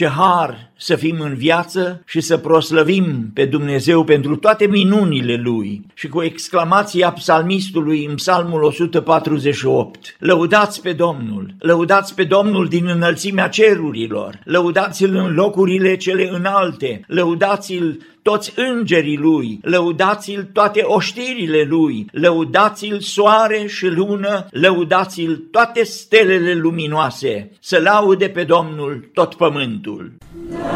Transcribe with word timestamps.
Ce 0.00 0.08
har 0.08 0.70
să 0.76 0.94
fim 0.94 1.20
în 1.20 1.34
viață 1.34 2.02
și 2.06 2.20
să 2.20 2.36
proslăvim 2.36 3.30
pe 3.34 3.44
Dumnezeu 3.44 4.04
pentru 4.04 4.36
toate 4.36 4.66
minunile 4.66 5.40
Lui. 5.42 5.86
Și 5.94 6.08
cu 6.08 6.22
exclamația 6.22 7.12
psalmistului 7.12 8.04
în 8.04 8.14
psalmul 8.14 8.62
148, 8.62 10.16
lăudați 10.18 10.82
pe 10.82 10.92
Domnul, 10.92 11.54
lăudați 11.58 12.14
pe 12.14 12.24
Domnul 12.24 12.66
din 12.66 12.86
înălțimea 12.86 13.48
cerurilor, 13.48 14.40
lăudați-L 14.44 15.14
în 15.14 15.34
locurile 15.34 15.96
cele 15.96 16.28
înalte, 16.32 17.00
lăudați-L 17.06 17.98
toți 18.22 18.52
îngerii 18.56 19.16
lui, 19.16 19.58
lăudați-l 19.62 20.48
toate 20.52 20.82
oștirile 20.82 21.66
lui, 21.68 22.06
lăudați-l 22.12 23.00
soare 23.00 23.66
și 23.66 23.86
lună, 23.86 24.46
lăudați-l 24.50 25.36
toate 25.50 25.84
stelele 25.84 26.54
luminoase, 26.54 27.50
să 27.60 27.80
laude 27.82 28.28
pe 28.28 28.44
Domnul 28.44 29.10
tot 29.12 29.34
pământul. 29.34 29.89
La 29.90 30.70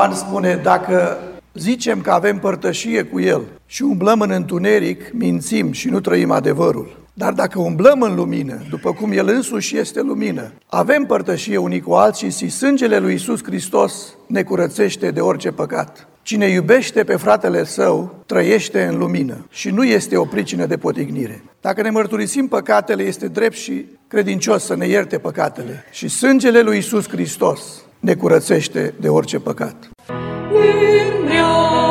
Ioan 0.00 0.14
spune, 0.14 0.60
dacă 0.62 1.18
zicem 1.54 2.00
că 2.00 2.10
avem 2.10 2.38
părtășie 2.38 3.02
cu 3.02 3.20
El 3.20 3.42
și 3.66 3.82
umblăm 3.82 4.20
în 4.20 4.30
întuneric, 4.30 5.12
mințim 5.12 5.72
și 5.72 5.88
nu 5.88 6.00
trăim 6.00 6.30
adevărul. 6.30 6.98
Dar 7.14 7.32
dacă 7.32 7.60
umblăm 7.60 8.02
în 8.02 8.14
lumină, 8.14 8.62
după 8.70 8.92
cum 8.92 9.12
El 9.12 9.28
însuși 9.28 9.78
este 9.78 10.00
lumină, 10.00 10.52
avem 10.66 11.04
părtășie 11.04 11.56
unii 11.56 11.80
cu 11.80 11.92
alții 11.92 12.30
și 12.30 12.48
sângele 12.48 12.98
lui 12.98 13.14
Isus 13.14 13.44
Hristos 13.44 14.14
ne 14.26 14.42
curățește 14.42 15.10
de 15.10 15.20
orice 15.20 15.50
păcat. 15.50 16.08
Cine 16.22 16.46
iubește 16.46 17.04
pe 17.04 17.16
fratele 17.16 17.64
său, 17.64 18.22
trăiește 18.26 18.82
în 18.84 18.98
lumină 18.98 19.46
și 19.50 19.70
nu 19.70 19.84
este 19.84 20.16
o 20.16 20.24
pricină 20.24 20.66
de 20.66 20.76
potignire. 20.76 21.44
Dacă 21.60 21.82
ne 21.82 21.90
mărturisim 21.90 22.48
păcatele, 22.48 23.02
este 23.02 23.28
drept 23.28 23.56
și 23.56 23.86
credincios 24.08 24.64
să 24.64 24.76
ne 24.76 24.86
ierte 24.86 25.18
păcatele. 25.18 25.84
Și 25.90 26.08
sângele 26.08 26.60
lui 26.60 26.78
Isus 26.78 27.08
Hristos 27.08 27.60
ne 28.00 28.14
curățește 28.14 28.94
de 29.00 29.08
orice 29.08 29.38
păcat. 29.38 29.90
să 30.50 31.89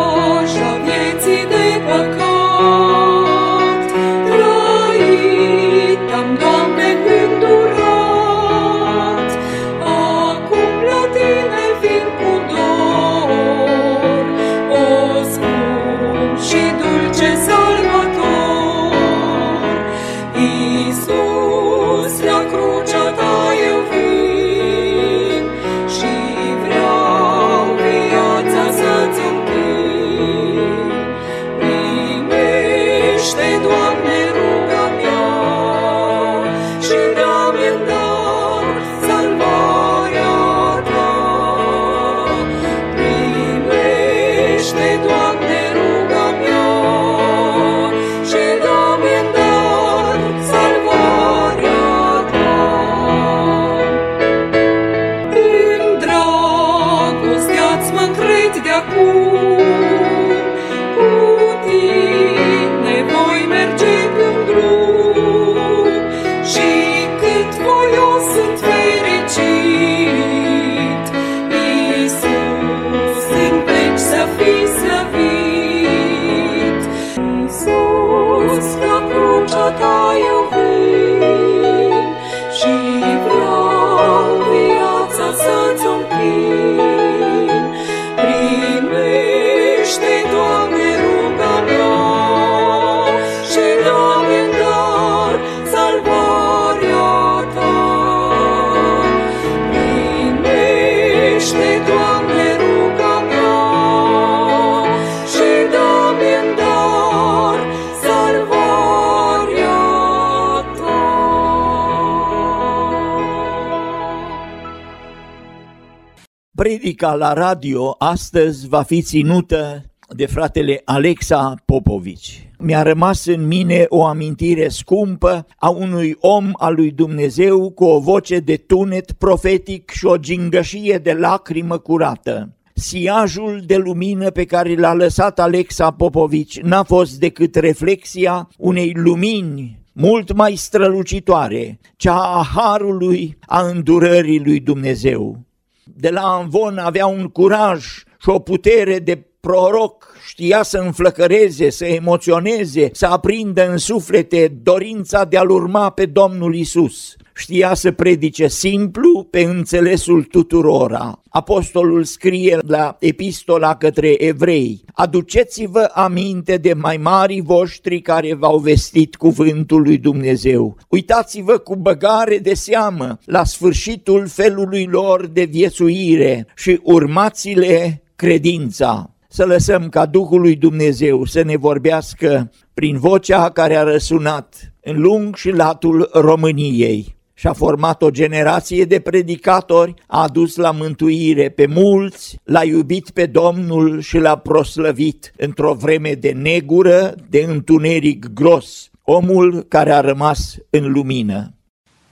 Predica 116.60 117.14
la 117.14 117.34
radio 117.34 117.96
astăzi 117.98 118.68
va 118.68 118.82
fi 118.82 119.02
ținută 119.02 119.84
de 120.10 120.26
fratele 120.26 120.82
Alexa 120.86 121.56
Popovici. 121.66 122.50
Mi-a 122.58 122.82
rămas 122.82 123.26
în 123.26 123.48
mine 123.48 123.86
o 123.90 124.06
amintire 124.06 124.68
scumpă 124.68 125.46
a 125.58 125.70
unui 125.70 126.16
om 126.20 126.52
al 126.54 126.76
lui 126.76 126.92
Dumnezeu 126.92 127.72
cu 127.72 127.84
o 127.84 128.00
voce 128.00 128.40
de 128.40 128.56
tunet 128.56 129.12
profetic 129.12 129.90
și 129.90 130.06
o 130.06 130.18
gingășie 130.18 130.98
de 130.98 131.14
lacrimă 131.14 131.78
curată. 131.78 132.56
Siajul 132.74 133.62
de 133.66 133.76
lumină 133.76 134.30
pe 134.30 134.46
care 134.46 134.76
l-a 134.76 134.94
lăsat 134.94 135.40
Alexa 135.40 135.92
Popovici 135.92 136.60
n-a 136.60 136.84
fost 136.84 137.20
decât 137.20 137.56
reflexia 137.56 138.50
unei 138.58 138.94
lumini 138.96 139.82
mult 139.94 140.34
mai 140.34 140.56
strălucitoare, 140.56 141.80
cea 141.96 142.38
a 142.38 142.44
harului, 142.56 143.38
a 143.42 143.62
îndurării 143.62 144.40
lui 144.40 144.60
Dumnezeu 144.60 145.48
de 145.96 146.10
la 146.10 146.22
Anvon 146.22 146.78
avea 146.78 147.06
un 147.06 147.28
curaj 147.28 147.86
și 148.22 148.30
o 148.30 148.40
putere 148.40 149.00
de 149.00 149.24
proroc, 149.40 150.16
știa 150.28 150.64
să 150.64 150.78
înflăcăreze, 150.78 151.70
să 151.70 151.86
emoționeze, 151.86 152.90
să 152.92 153.06
aprindă 153.06 153.70
în 153.70 153.78
suflete 153.78 154.48
dorința 154.64 155.26
de 155.26 155.38
a-L 155.38 155.50
urma 155.50 155.90
pe 155.90 156.06
Domnul 156.06 156.56
Isus. 156.56 157.16
Știa 157.40 157.74
să 157.74 157.92
predice 157.92 158.48
simplu 158.48 159.28
pe 159.30 159.42
înțelesul 159.42 160.24
tuturora. 160.24 161.22
Apostolul 161.30 162.04
scrie 162.04 162.58
la 162.68 162.96
epistola 163.00 163.76
către 163.76 164.08
evrei, 164.24 164.84
aduceți-vă 164.94 165.90
aminte 165.94 166.58
de 166.58 166.74
mai 166.74 166.98
mari 166.98 167.42
voștri 167.42 168.02
care 168.02 168.34
v-au 168.34 168.58
vestit 168.58 169.16
cuvântul 169.16 169.82
lui 169.82 169.98
Dumnezeu. 169.98 170.78
Uitați-vă 170.90 171.58
cu 171.58 171.76
băgare 171.76 172.38
de 172.38 172.54
seamă 172.54 173.18
la 173.26 173.44
sfârșitul 173.44 174.28
felului 174.28 174.86
lor 174.86 175.28
de 175.28 175.44
viețuire 175.44 176.48
și 176.56 176.80
urmați-le 176.84 178.04
credința 178.16 179.14
să 179.30 179.46
lăsăm 179.46 179.90
ca 179.90 180.06
Duhul 180.06 180.42
lui 180.42 180.56
Dumnezeu 180.56 181.26
să 181.26 181.42
ne 181.42 181.58
vorbească 181.58 182.52
prin 182.74 182.98
vocea 182.98 183.50
care 183.50 183.76
a 183.76 183.84
răsunat 183.84 184.74
în 184.82 185.02
lung 185.02 185.36
și 185.36 185.50
latul 185.50 186.10
României 186.14 187.18
și 187.40 187.48
a 187.48 187.54
format 187.54 188.02
o 188.02 188.10
generație 188.10 188.86
de 188.86 189.00
predicatori, 189.00 189.94
a 190.08 190.22
adus 190.22 190.56
la 190.56 190.72
mântuire 190.72 191.50
pe 191.50 191.66
mulți, 191.66 192.40
l-a 192.44 192.64
iubit 192.64 193.10
pe 193.10 193.26
Domnul 193.26 194.02
și 194.02 194.18
l-a 194.18 194.38
proslăvit 194.38 195.32
într-o 195.38 195.74
vreme 195.74 196.14
de 196.14 196.32
negură, 196.32 197.16
de 197.30 197.46
întuneric 197.48 198.26
gros, 198.34 198.90
omul 199.04 199.66
care 199.68 199.92
a 199.94 200.00
rămas 200.00 200.56
în 200.70 200.92
lumină. 200.92 201.54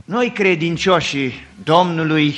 Noi 0.05 0.31
credincioșii 0.31 1.33
Domnului, 1.63 2.35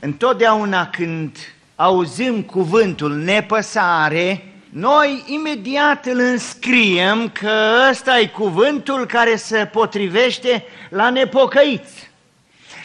întotdeauna 0.00 0.86
când 0.86 1.36
auzim 1.74 2.42
cuvântul 2.42 3.14
nepăsare, 3.14 4.42
noi 4.70 5.24
imediat 5.26 6.06
îl 6.06 6.18
înscriem 6.18 7.30
că 7.32 7.52
ăsta 7.90 8.18
e 8.18 8.26
cuvântul 8.26 9.06
care 9.06 9.36
se 9.36 9.68
potrivește 9.72 10.64
la 10.90 11.10
nepocăiți, 11.10 12.07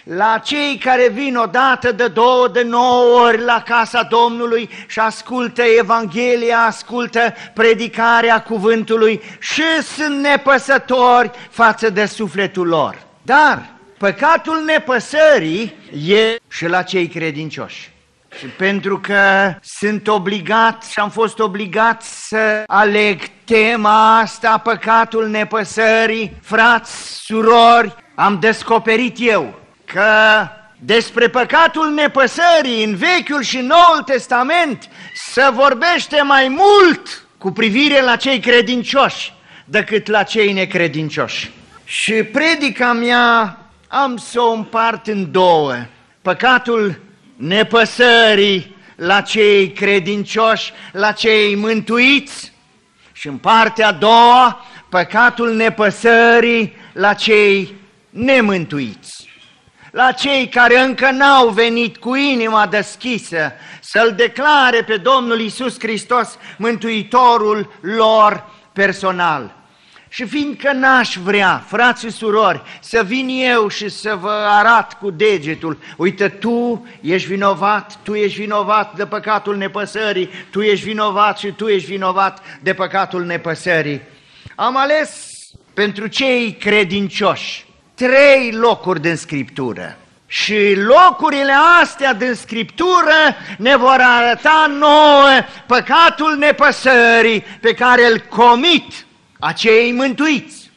la 0.03 0.37
cei 0.43 0.77
care 0.77 1.09
vin 1.09 1.35
odată 1.35 1.91
de 1.91 2.07
două, 2.07 2.47
de 2.47 2.63
nouă 2.63 3.21
ori 3.25 3.43
la 3.43 3.63
casa 3.65 4.03
Domnului 4.03 4.69
și 4.87 4.99
ascultă 4.99 5.61
Evanghelia, 5.79 6.59
ascultă 6.59 7.33
predicarea 7.53 8.41
cuvântului 8.41 9.21
și 9.39 9.81
sunt 9.95 10.21
nepăsători 10.21 11.31
față 11.49 11.89
de 11.89 12.05
sufletul 12.05 12.67
lor. 12.67 13.01
Dar 13.21 13.69
păcatul 13.97 14.63
nepăsării 14.65 15.75
e 16.07 16.35
și 16.47 16.67
la 16.67 16.81
cei 16.81 17.07
credincioși. 17.07 17.91
Și 18.37 18.45
pentru 18.45 18.99
că 18.99 19.53
sunt 19.61 20.07
obligat 20.07 20.83
și 20.83 20.99
am 20.99 21.09
fost 21.09 21.39
obligat 21.39 22.01
să 22.01 22.63
aleg 22.67 23.21
tema 23.45 24.19
asta, 24.19 24.57
păcatul 24.57 25.27
nepăsării, 25.27 26.33
frați, 26.41 26.91
surori, 27.23 27.95
am 28.15 28.39
descoperit 28.39 29.15
eu 29.19 29.61
că 29.85 30.47
despre 30.79 31.29
păcatul 31.29 31.93
nepăsării 31.93 32.83
în 32.83 32.95
Vechiul 32.95 33.41
și 33.41 33.57
Noul 33.57 34.01
Testament 34.05 34.89
se 35.13 35.49
vorbește 35.53 36.21
mai 36.21 36.47
mult 36.47 37.25
cu 37.37 37.51
privire 37.51 38.01
la 38.01 38.15
cei 38.15 38.39
credincioși 38.39 39.33
decât 39.65 40.07
la 40.07 40.23
cei 40.23 40.53
necredincioși. 40.53 41.51
Și 41.85 42.13
predica 42.13 42.93
mea 42.93 43.57
am 43.87 44.17
să 44.17 44.41
o 44.41 44.51
împart 44.51 45.07
în 45.07 45.31
două. 45.31 45.75
Păcatul 46.21 46.99
nepăsării 47.35 48.75
la 48.95 49.21
cei 49.21 49.71
credincioși, 49.71 50.73
la 50.91 51.11
cei 51.11 51.55
mântuiți 51.55 52.51
și 53.11 53.27
în 53.27 53.37
partea 53.37 53.87
a 53.87 53.91
doua, 53.91 54.65
păcatul 54.89 55.55
nepăsării 55.55 56.73
la 56.93 57.13
cei 57.13 57.73
nemântuiți, 58.09 59.22
la 59.93 60.11
cei 60.11 60.47
care 60.47 60.79
încă 60.79 61.11
n-au 61.11 61.49
venit 61.49 61.97
cu 61.97 62.15
inima 62.15 62.67
deschisă 62.67 63.51
să-L 63.81 64.13
declare 64.15 64.83
pe 64.83 64.97
Domnul 64.97 65.39
Isus 65.39 65.79
Hristos 65.79 66.37
Mântuitorul 66.57 67.73
lor 67.81 68.49
personal. 68.73 69.55
Și 70.09 70.25
fiindcă 70.25 70.71
n-aș 70.71 71.17
vrea, 71.23 71.63
frați 71.67 72.05
și 72.05 72.11
surori, 72.11 72.61
să 72.81 73.03
vin 73.05 73.27
eu 73.29 73.67
și 73.67 73.89
să 73.89 74.17
vă 74.21 74.45
arat 74.47 74.97
cu 74.97 75.09
degetul, 75.11 75.77
uite, 75.97 76.29
tu 76.29 76.87
ești 77.01 77.27
vinovat, 77.27 77.97
tu 78.03 78.13
ești 78.13 78.39
vinovat 78.39 78.95
de 78.95 79.05
păcatul 79.05 79.57
nepăsării, 79.57 80.29
tu 80.51 80.61
ești 80.61 80.85
vinovat 80.85 81.37
și 81.37 81.51
tu 81.51 81.67
ești 81.67 81.87
vinovat 81.87 82.41
de 82.61 82.73
păcatul 82.73 83.25
nepăsării. 83.25 84.01
Am 84.55 84.77
ales 84.77 85.31
pentru 85.73 86.07
cei 86.07 86.53
credincioși 86.53 87.65
trei 88.03 88.51
locuri 88.51 89.01
din 89.01 89.15
Scriptură. 89.15 89.97
Și 90.27 90.75
locurile 90.75 91.53
astea 91.81 92.13
din 92.13 92.33
Scriptură 92.33 93.35
ne 93.57 93.75
vor 93.75 93.97
arăta 93.99 94.65
nouă 94.79 95.27
păcatul 95.67 96.35
nepăsării 96.37 97.45
pe 97.61 97.73
care 97.73 98.05
îl 98.05 98.19
comit 98.29 99.05
acei 99.39 99.91
mântuiți. 99.91 100.71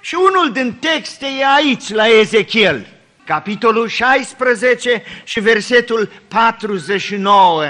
Și 0.00 0.14
unul 0.14 0.52
din 0.52 0.72
texte 0.80 1.26
e 1.26 1.46
aici, 1.56 1.88
la 1.88 2.06
Ezechiel, 2.06 2.86
capitolul 3.24 3.88
16 3.88 5.02
și 5.24 5.40
versetul 5.40 6.12
49. 6.28 7.62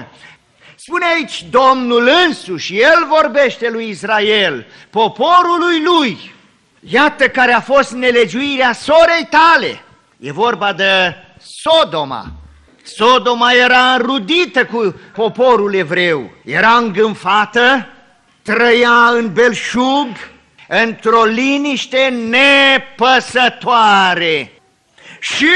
Spune 0.74 1.04
aici 1.04 1.44
Domnul 1.50 2.10
însuși, 2.26 2.80
El 2.80 3.06
vorbește 3.08 3.68
lui 3.70 3.88
Israel, 3.88 4.66
poporului 4.90 5.82
lui, 5.84 6.34
iată 6.80 7.28
care 7.28 7.52
a 7.52 7.60
fost 7.60 7.92
nelegiuirea 7.92 8.72
sorei 8.72 9.28
tale. 9.30 9.82
E 10.18 10.32
vorba 10.32 10.72
de 10.72 11.14
Sodoma. 11.42 12.32
Sodoma 12.82 13.52
era 13.52 13.94
înrudită 13.94 14.64
cu 14.64 14.94
poporul 15.14 15.74
evreu, 15.74 16.30
era 16.44 16.70
îngânfată, 16.70 17.88
trăia 18.42 19.08
în 19.08 19.32
belșug, 19.32 20.08
într-o 20.68 21.24
liniște 21.24 22.14
nepăsătoare 22.28 24.52
și 25.20 25.46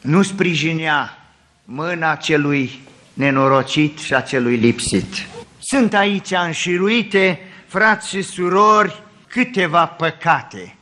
nu 0.00 0.22
sprijinea 0.22 1.18
mâna 1.64 2.14
celui 2.14 2.80
nenorocit 3.12 3.98
și 3.98 4.14
a 4.14 4.20
celui 4.20 4.56
lipsit. 4.56 5.26
Sunt 5.58 5.94
aici 5.94 6.30
înșiruite, 6.30 7.40
frați 7.66 8.08
și 8.08 8.22
surori, 8.22 9.02
câteva 9.30 9.86
păcate. 9.86 10.76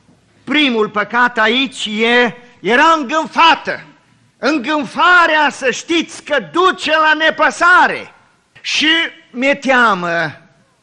Primul 0.45 0.89
păcat 0.89 1.39
aici 1.39 1.87
e, 1.87 2.37
era 2.61 2.95
îngânfată. 2.99 3.83
Îngânfarea, 4.39 5.49
să 5.51 5.71
știți 5.71 6.23
că 6.25 6.37
duce 6.53 6.91
la 6.91 7.13
nepăsare. 7.15 8.13
Și 8.61 8.89
mi-e 9.31 9.55
teamă 9.55 10.33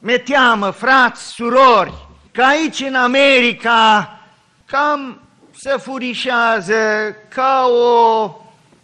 mi 0.05 0.19
teamă, 0.19 0.69
frați, 0.69 1.27
surori, 1.27 1.93
că 2.31 2.43
aici 2.43 2.79
în 2.79 2.95
America 2.95 4.09
cam 4.65 5.21
se 5.55 5.75
furișează 5.77 6.73
ca 7.27 7.65
o 7.67 8.31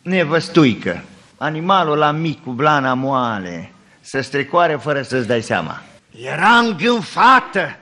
nevăstuică. 0.01 1.03
Animalul 1.37 1.97
la 1.97 2.11
mic 2.11 2.43
cu 2.43 2.51
blana 2.51 2.93
moale 2.93 3.71
să 3.99 4.21
strecoare 4.21 4.75
fără 4.75 5.01
să-ți 5.01 5.27
dai 5.27 5.41
seama. 5.41 5.81
Era 6.23 6.57
îngânfată 6.57 7.77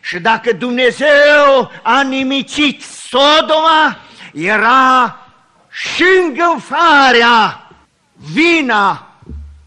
și 0.00 0.18
dacă 0.18 0.52
Dumnezeu 0.52 1.70
a 1.82 2.02
nimicit 2.02 2.82
Sodoma, 2.82 3.98
era 4.32 5.18
și 5.70 6.04
îngânfarea, 6.24 7.70
vina 8.32 9.14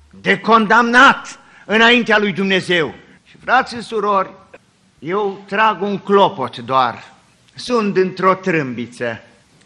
de 0.10 0.40
condamnat 0.40 1.40
înaintea 1.66 2.18
lui 2.18 2.32
Dumnezeu. 2.32 2.94
Și 3.24 3.36
frați 3.44 3.76
și 3.76 3.82
surori, 3.82 4.30
eu 5.00 5.44
trag 5.48 5.82
un 5.82 5.98
clopot 5.98 6.58
doar, 6.58 7.04
sunt 7.56 7.98
într-o 7.98 8.34
trâmbiță, 8.34 9.22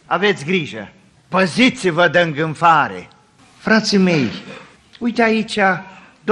aveți 0.06 0.46
grijă, 0.46 0.92
păziți-vă 1.28 2.08
de 2.08 2.20
îngânfare. 2.20 3.10
Frații 3.58 3.98
mei, 3.98 4.32
uite 5.00 5.22
aici, 5.22 5.60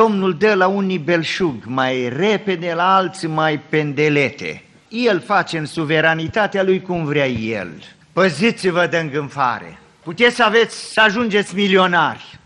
Domnul 0.02 0.38
dă 0.38 0.54
la 0.54 0.68
unii 0.68 0.98
belșug 0.98 1.64
mai 1.66 2.10
repede, 2.10 2.74
la 2.74 2.96
alții 2.96 3.28
mai 3.28 3.60
pendelete. 3.70 4.64
El 4.88 5.22
face 5.22 5.58
în 5.58 5.66
suveranitatea 5.66 6.64
lui 6.64 6.82
cum 6.82 7.06
vrea 7.06 7.28
El. 7.28 7.70
Păziți-vă 8.14 8.88
de 8.88 8.98
îngânfare. 8.98 9.80
Puteți 10.04 10.36
să 10.36 10.44
aveți, 10.44 10.94
să 10.94 11.02
ajungeți 11.02 11.56
milionari. 11.56 12.40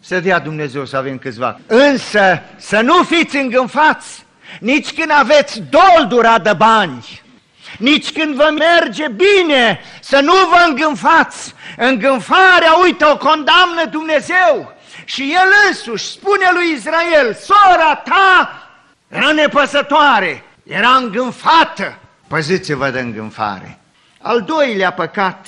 Să 0.00 0.20
dea 0.20 0.38
Dumnezeu 0.38 0.84
să 0.84 0.96
avem 0.96 1.18
câțiva. 1.18 1.60
Însă 1.66 2.42
să 2.56 2.80
nu 2.80 3.02
fiți 3.02 3.36
îngânfați 3.36 4.24
nici 4.60 4.92
când 4.92 5.10
aveți 5.10 5.62
doldura 5.70 6.38
de 6.38 6.52
bani, 6.52 7.22
nici 7.78 8.12
când 8.12 8.34
vă 8.34 8.54
merge 8.58 9.06
bine, 9.08 9.80
să 10.00 10.20
nu 10.20 10.32
vă 10.32 10.66
îngânfați. 10.68 11.54
Îngânfarea, 11.76 12.72
uite, 12.82 13.04
o 13.04 13.16
condamnă 13.16 13.84
Dumnezeu. 13.90 14.75
Și 15.08 15.22
El 15.22 15.48
însuși 15.68 16.04
spune 16.04 16.50
lui 16.52 16.72
Israel, 16.76 17.34
sora 17.34 17.94
ta 17.94 18.62
era 19.08 19.32
nepăsătoare, 19.32 20.44
era 20.62 20.88
îngânfată. 20.88 21.98
Păziți-vă 22.28 22.90
de 22.90 23.00
îngânfare. 23.00 23.78
Al 24.20 24.42
doilea 24.42 24.92
păcat 24.92 25.46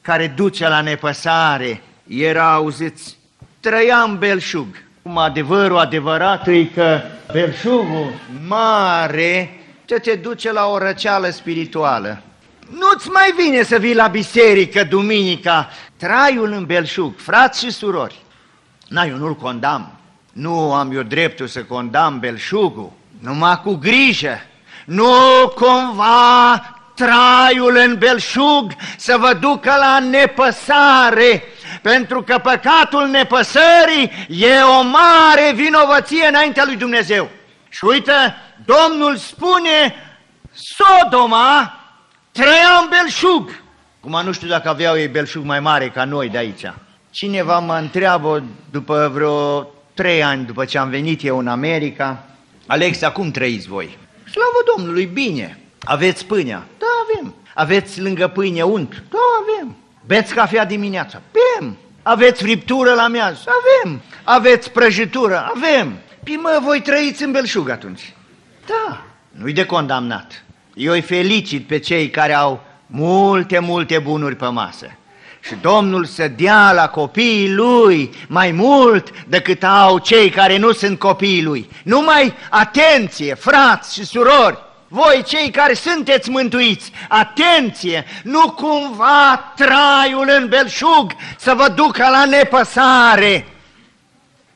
care 0.00 0.26
duce 0.26 0.68
la 0.68 0.80
nepăsare 0.80 1.82
era, 2.06 2.52
auziți, 2.52 3.16
trăia 3.60 3.96
în 3.96 4.18
belșug. 4.18 4.66
Cum 5.02 5.18
adevărul 5.18 5.78
adevărat 5.78 6.46
e 6.46 6.64
că 6.64 7.00
belșugul 7.32 8.12
mare 8.46 9.60
ce 9.84 9.94
te 9.94 10.14
duce 10.14 10.52
la 10.52 10.66
o 10.66 10.78
răceală 10.78 11.28
spirituală. 11.28 12.22
Nu-ți 12.70 13.08
mai 13.08 13.34
vine 13.36 13.62
să 13.62 13.78
vii 13.78 13.94
la 13.94 14.06
biserică 14.06 14.84
duminica, 14.84 15.68
traiul 15.96 16.52
în 16.52 16.64
belșug, 16.64 17.12
frați 17.16 17.64
și 17.64 17.70
surori. 17.70 18.23
Na, 18.88 19.04
eu 19.04 19.16
nu-l 19.16 19.34
condamn. 19.34 19.92
Nu 20.32 20.72
am 20.72 20.92
eu 20.92 21.02
dreptul 21.02 21.46
să 21.46 21.64
condamn 21.64 22.18
belșugul, 22.18 22.92
numai 23.20 23.60
cu 23.60 23.74
grijă. 23.74 24.40
Nu 24.84 25.12
cumva 25.54 26.74
traiul 26.94 27.76
în 27.76 27.96
belșug 27.98 28.72
să 28.96 29.16
vă 29.18 29.32
ducă 29.32 29.74
la 29.78 29.98
nepăsare, 29.98 31.42
pentru 31.82 32.22
că 32.22 32.38
păcatul 32.38 33.06
nepăsării 33.06 34.26
e 34.28 34.62
o 34.78 34.82
mare 34.82 35.52
vinovăție 35.54 36.26
înaintea 36.26 36.64
lui 36.64 36.76
Dumnezeu. 36.76 37.28
Și 37.68 37.84
uite, 37.84 38.12
Domnul 38.64 39.16
spune, 39.16 39.94
Sodoma 40.52 41.78
trăia 42.32 42.80
în 42.82 42.88
belșug. 42.88 43.62
Cum 44.00 44.20
nu 44.24 44.32
știu 44.32 44.48
dacă 44.48 44.68
aveau 44.68 44.96
ei 44.96 45.08
belșug 45.08 45.44
mai 45.44 45.60
mare 45.60 45.90
ca 45.90 46.04
noi 46.04 46.28
de 46.28 46.38
aici. 46.38 46.72
Cineva 47.14 47.58
mă 47.58 47.74
întreabă 47.74 48.42
după 48.70 49.10
vreo 49.12 49.68
trei 49.94 50.22
ani 50.22 50.44
după 50.44 50.64
ce 50.64 50.78
am 50.78 50.88
venit 50.88 51.24
eu 51.24 51.38
în 51.38 51.48
America, 51.48 52.24
Alexa, 52.66 53.10
cum 53.10 53.30
trăiți 53.30 53.68
voi? 53.68 53.98
Slavă 54.30 54.76
Domnului, 54.76 55.06
bine. 55.06 55.58
Aveți 55.84 56.26
pâinea? 56.26 56.66
Da, 56.78 56.86
avem. 57.02 57.34
Aveți 57.54 58.00
lângă 58.00 58.28
pâine 58.28 58.62
unt? 58.62 59.02
Da, 59.10 59.18
avem. 59.42 59.76
Beți 60.06 60.34
cafea 60.34 60.64
dimineața? 60.64 61.20
Bem. 61.32 61.76
Aveți 62.02 62.42
friptură 62.42 62.94
la 62.94 63.08
miaz? 63.08 63.38
Avem. 63.38 64.00
Aveți 64.24 64.70
prăjitură? 64.70 65.52
Avem. 65.54 65.98
Păi 66.24 66.38
mă, 66.42 66.60
voi 66.62 66.80
trăiți 66.80 67.22
în 67.22 67.32
belșug 67.32 67.68
atunci. 67.68 68.14
Da, 68.66 69.04
nu-i 69.30 69.52
de 69.52 69.66
condamnat. 69.66 70.44
Eu 70.74 70.92
îi 70.92 71.00
felicit 71.00 71.66
pe 71.66 71.78
cei 71.78 72.10
care 72.10 72.32
au 72.32 72.62
multe, 72.86 73.58
multe 73.58 73.98
bunuri 73.98 74.36
pe 74.36 74.46
masă. 74.46 74.86
Și 75.46 75.54
Domnul 75.60 76.04
să 76.04 76.28
dea 76.28 76.72
la 76.72 76.88
copiii 76.88 77.52
lui 77.52 78.10
mai 78.28 78.50
mult 78.50 79.24
decât 79.26 79.62
au 79.62 79.98
cei 79.98 80.30
care 80.30 80.56
nu 80.56 80.72
sunt 80.72 80.98
copiii 80.98 81.42
lui. 81.42 81.68
Numai 81.82 82.34
atenție, 82.50 83.34
frați 83.34 83.94
și 83.94 84.04
surori, 84.04 84.58
voi 84.88 85.22
cei 85.26 85.50
care 85.50 85.74
sunteți 85.74 86.30
mântuiți, 86.30 86.92
atenție, 87.08 88.04
nu 88.22 88.50
cumva 88.50 89.52
traiul 89.56 90.30
în 90.40 90.48
belșug 90.48 91.12
să 91.38 91.54
vă 91.54 91.68
ducă 91.68 92.08
la 92.08 92.24
nepăsare. 92.24 93.46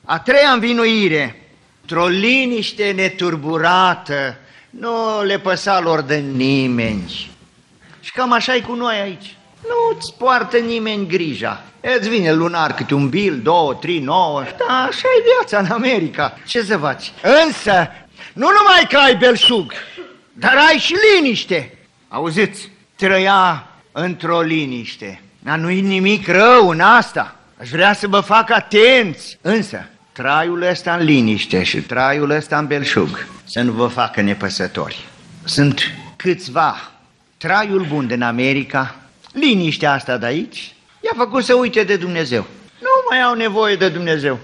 A 0.05 0.19
treia 0.19 0.51
învinuire, 0.51 1.51
într-o 1.81 2.07
liniște 2.07 2.91
neturburată, 2.91 4.37
nu 4.71 5.23
le 5.25 5.39
păsa 5.39 5.81
lor 5.81 6.01
de 6.01 6.17
nimeni. 6.17 7.31
Și 8.01 8.13
cam 8.13 8.33
așa 8.33 8.55
e 8.55 8.61
cu 8.61 8.75
noi 8.75 8.97
aici. 8.97 9.38
Nu-ți 9.61 10.15
poartă 10.19 10.57
nimeni 10.57 11.07
grija. 11.07 11.63
Îți 11.81 12.09
vine 12.09 12.33
lunar 12.33 12.75
câte 12.75 12.95
un 12.95 13.09
bil, 13.09 13.41
două, 13.43 13.75
trei, 13.75 13.99
nouă. 13.99 14.43
Da, 14.43 14.75
așa 14.75 15.09
e 15.19 15.23
viața 15.37 15.59
în 15.59 15.71
America. 15.71 16.39
Ce 16.47 16.63
să 16.63 16.77
faci? 16.77 17.13
Însă, 17.47 17.89
nu 18.33 18.47
numai 18.47 18.87
că 18.89 18.97
ai 18.97 19.17
belșug, 19.17 19.73
dar 20.33 20.55
ai 20.69 20.79
și 20.79 20.95
liniște. 21.15 21.79
Auziți, 22.09 22.71
trăia 22.97 23.67
într-o 23.93 24.41
liniște. 24.41 25.23
Dar 25.39 25.59
nu-i 25.59 25.81
nimic 25.81 26.29
rău 26.29 26.69
în 26.69 26.81
asta. 26.81 27.37
Aș 27.61 27.69
vrea 27.69 27.93
să 27.93 28.09
vă 28.09 28.21
fac 28.21 28.51
atenți. 28.51 29.39
Însă, 29.41 29.89
traiul 30.13 30.63
ăsta 30.63 30.95
în 30.95 31.05
liniște 31.05 31.63
și 31.63 31.81
traiul 31.81 32.31
ăsta 32.31 32.59
în 32.59 32.67
belșug 32.67 33.27
să 33.45 33.61
nu 33.61 33.73
vă 33.73 33.87
facă 33.87 34.21
nepăsători. 34.21 35.07
Sunt 35.45 35.81
câțiva. 36.17 36.91
Traiul 37.37 37.87
bun 37.89 38.07
din 38.07 38.23
America, 38.23 38.97
liniștea 39.33 39.93
asta 39.93 40.17
de 40.17 40.27
aici, 40.27 40.75
i-a 41.01 41.13
făcut 41.17 41.45
să 41.45 41.55
uite 41.55 41.83
de 41.83 41.97
Dumnezeu. 41.97 42.47
Nu 42.81 42.89
mai 43.11 43.23
au 43.23 43.35
nevoie 43.35 43.77
de 43.77 43.89
Dumnezeu. 43.89 44.39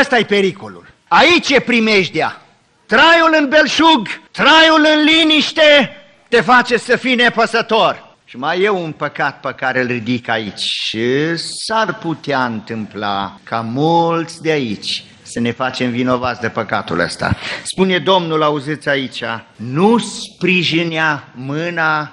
Ăsta 0.00 0.18
e 0.18 0.24
pericolul. 0.24 0.86
Aici 1.08 1.48
e 1.48 1.60
primejdea. 1.60 2.42
Traiul 2.86 3.36
în 3.38 3.48
belșug, 3.48 4.08
traiul 4.30 4.86
în 4.96 5.04
liniște, 5.04 5.90
te 6.28 6.40
face 6.40 6.76
să 6.76 6.96
fii 6.96 7.14
nepăsător. 7.14 8.06
Și 8.24 8.36
mai 8.36 8.60
e 8.60 8.68
un 8.68 8.92
păcat 8.92 9.40
pe 9.40 9.52
care 9.56 9.80
îl 9.80 9.86
ridic 9.86 10.28
aici 10.28 10.60
și 10.60 11.36
s-ar 11.36 11.94
putea 11.94 12.44
întâmpla 12.44 13.38
ca 13.42 13.60
mulți 13.60 14.42
de 14.42 14.50
aici 14.50 15.04
să 15.22 15.40
ne 15.40 15.52
facem 15.52 15.90
vinovați 15.90 16.40
de 16.40 16.48
păcatul 16.48 16.98
ăsta. 16.98 17.36
Spune 17.62 17.98
Domnul, 17.98 18.42
auziți 18.42 18.88
aici, 18.88 19.22
nu 19.56 19.98
sprijinea 19.98 21.28
mâna 21.34 22.12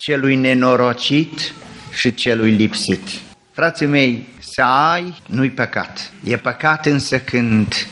celui 0.00 0.36
nenorocit 0.36 1.52
și 1.92 2.14
celui 2.14 2.50
lipsit. 2.50 3.08
Frații 3.52 3.86
mei, 3.86 4.28
să 4.38 4.62
ai 4.62 5.14
nu-i 5.26 5.50
păcat. 5.50 6.10
E 6.24 6.36
păcat 6.36 6.86
însă 6.86 7.18
când, 7.18 7.86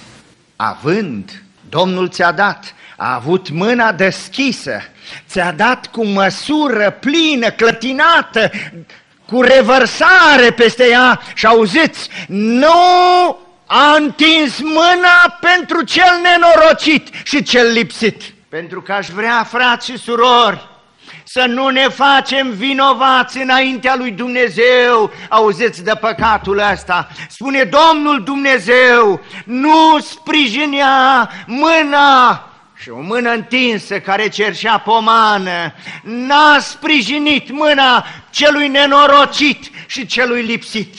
având, 0.57 1.43
Domnul 1.69 2.09
ți-a 2.09 2.33
dat, 2.33 2.75
a 2.97 3.15
avut 3.15 3.50
mâna 3.50 3.93
deschisă, 3.93 4.83
ți-a 5.29 5.53
dat 5.53 5.87
cu 5.87 6.05
măsură 6.05 6.91
plină, 6.91 7.50
clătinată, 7.50 8.50
cu 9.27 9.43
revărsare 9.43 10.50
peste 10.57 10.88
ea 10.88 11.21
și 11.35 11.47
auziți, 11.47 12.09
nu 12.29 12.69
a 13.67 13.95
întins 13.97 14.61
mâna 14.61 15.38
pentru 15.41 15.83
cel 15.83 16.21
nenorocit 16.23 17.09
și 17.23 17.43
cel 17.43 17.73
lipsit. 17.73 18.23
Pentru 18.49 18.83
că 18.83 18.93
aș 18.93 19.09
vrea, 19.09 19.45
frați 19.45 19.91
și 19.91 19.99
surori, 19.99 20.77
să 21.25 21.45
nu 21.49 21.69
ne 21.69 21.89
facem 21.89 22.51
vinovați 22.51 23.39
înaintea 23.39 23.97
lui 23.97 24.11
Dumnezeu, 24.11 25.11
auziți 25.29 25.85
de 25.85 25.93
păcatul 26.01 26.63
ăsta. 26.73 27.09
Spune 27.29 27.63
Domnul 27.63 28.23
Dumnezeu, 28.25 29.21
nu 29.45 29.99
sprijinea 30.01 31.31
mâna 31.47 32.43
și 32.81 32.91
o 32.91 33.01
mână 33.01 33.31
întinsă 33.31 34.01
care 34.01 34.29
cerșea 34.29 34.79
pomană, 34.79 35.73
n-a 36.03 36.59
sprijinit 36.61 37.51
mâna 37.51 38.05
celui 38.31 38.69
nenorocit 38.69 39.71
și 39.87 40.07
celui 40.07 40.43
lipsit. 40.43 40.95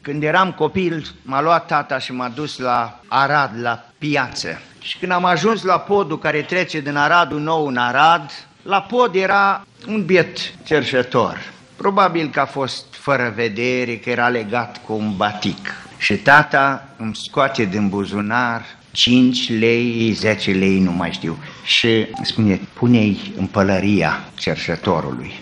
Când 0.00 0.22
eram 0.22 0.52
copil, 0.52 1.06
m-a 1.22 1.40
luat 1.40 1.66
tata 1.66 1.98
și 1.98 2.12
m-a 2.12 2.28
dus 2.28 2.58
la 2.58 3.00
Arad, 3.08 3.50
la 3.60 3.84
piață. 3.98 4.60
Și 4.80 4.98
când 4.98 5.12
am 5.12 5.24
ajuns 5.24 5.62
la 5.62 5.78
podul 5.78 6.18
care 6.18 6.42
trece 6.42 6.80
din 6.80 6.96
Aradul 6.96 7.40
Nou 7.40 7.66
în 7.66 7.76
Arad, 7.76 8.45
la 8.66 8.80
pod 8.82 9.14
era 9.14 9.66
un 9.88 10.04
biet 10.04 10.38
cerșător. 10.64 11.52
Probabil 11.76 12.30
că 12.30 12.40
a 12.40 12.44
fost 12.44 12.84
fără 12.90 13.32
vedere, 13.34 13.96
că 13.96 14.10
era 14.10 14.28
legat 14.28 14.80
cu 14.84 14.92
un 14.92 15.16
batic. 15.16 15.74
Și 15.98 16.14
tata 16.14 16.88
îmi 16.96 17.16
scoate 17.16 17.64
din 17.64 17.88
buzunar 17.88 18.64
5 18.90 19.50
lei, 19.58 20.12
10 20.12 20.50
lei, 20.50 20.78
nu 20.78 20.92
mai 20.92 21.12
știu. 21.12 21.38
Și 21.64 22.06
spune, 22.22 22.60
pune-i 22.72 23.34
în 23.36 23.46
pălăria 23.46 24.24
cerșătorului. 24.38 25.32